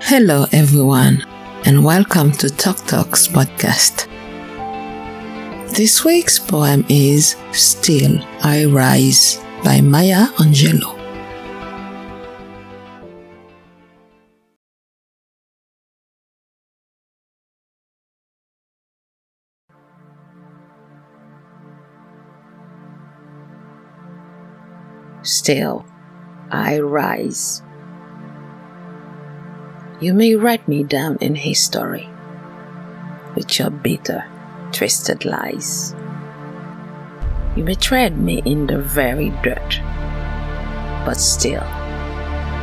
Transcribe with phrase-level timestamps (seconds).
[0.00, 1.26] Hello, everyone,
[1.66, 4.06] and welcome to Talk Talks podcast.
[5.74, 10.94] This week's poem is Still I Rise by Maya Angelou.
[25.22, 25.84] Still,
[26.50, 27.62] I rise.
[30.00, 32.08] You may write me down in history
[33.34, 34.24] with your bitter,
[34.70, 35.92] twisted lies.
[37.56, 39.80] You may tread me in the very dirt,
[41.04, 41.66] but still,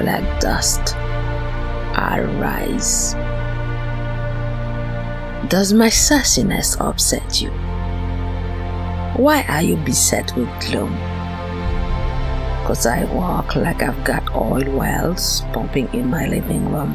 [0.00, 3.14] like dust, I rise.
[5.48, 7.50] Does my sassiness upset you?
[9.20, 10.94] Why are you beset with gloom?
[12.68, 16.94] Cause I walk like I've got oil wells pumping in my living room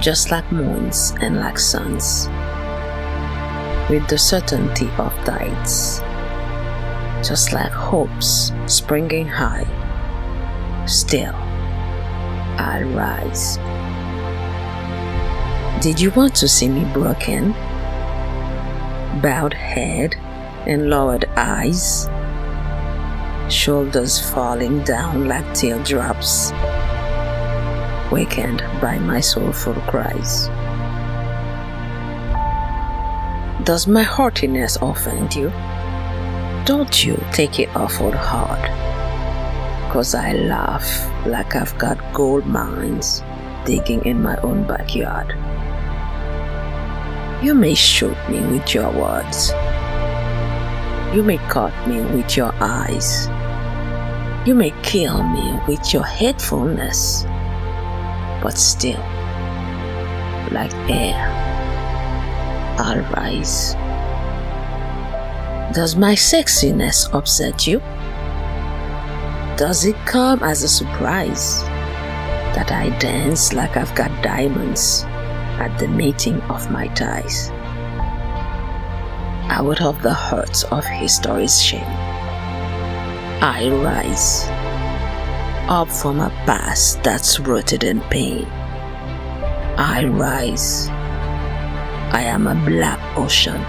[0.00, 2.26] just like moons and like suns,
[3.90, 6.00] with the certainty of tides,
[7.26, 9.66] just like hopes springing high.
[10.86, 11.34] Still,
[12.56, 13.58] I'll rise.
[15.82, 17.52] Did you want to see me broken?
[19.20, 20.16] Bowed head
[20.66, 22.08] and lowered eyes,
[23.52, 26.52] shoulders falling down like teardrops
[28.10, 30.48] wakened by my soulful cries.
[33.64, 35.50] Does my heartiness offend you?
[36.64, 38.64] Don't you take it awful hard.
[39.92, 40.86] Cause I laugh
[41.26, 43.22] like I've got gold mines
[43.64, 45.36] digging in my own backyard.
[47.44, 49.52] You may shoot me with your words.
[51.14, 53.28] You may cut me with your eyes.
[54.46, 57.26] You may kill me with your hatefulness
[58.42, 59.00] but still,
[60.50, 61.16] like air,
[62.78, 63.74] I'll rise.
[65.74, 67.80] Does my sexiness upset you?
[69.56, 71.62] Does it come as a surprise
[72.54, 75.04] that I dance like I've got diamonds
[75.60, 77.50] at the mating of my ties?
[79.50, 81.84] Out of the hurts of history's shame,
[83.42, 84.48] I rise
[85.70, 88.44] up from a past that's rooted in pain.
[89.78, 90.88] I rise.
[92.12, 93.60] I am a black ocean,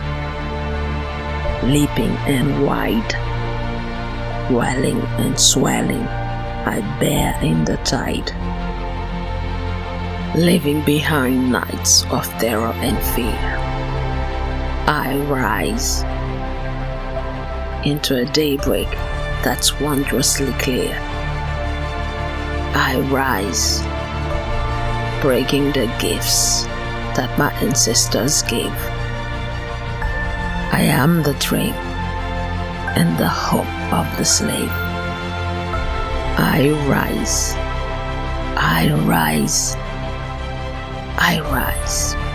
[1.71, 3.13] leaping and wide,
[4.51, 6.07] welling and swelling.
[6.65, 8.31] I bear in the tide,
[10.35, 13.37] leaving behind nights of terror and fear.
[14.87, 16.01] I rise
[17.85, 18.89] into a daybreak
[19.43, 21.10] that's wondrously clear.
[22.73, 23.81] I rise,
[25.21, 26.63] breaking the gifts
[27.15, 28.71] that my ancestors gave.
[30.71, 31.73] I am the dream
[32.95, 34.71] and the hope of the slave.
[36.39, 37.53] I rise,
[38.57, 39.75] I rise,
[41.17, 42.30] I rise.